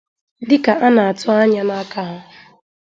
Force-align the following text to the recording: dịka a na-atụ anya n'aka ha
dịka 0.49 0.73
a 0.85 0.89
na-atụ 0.95 1.27
anya 1.41 1.63
n'aka 1.67 2.01
ha 2.09 2.17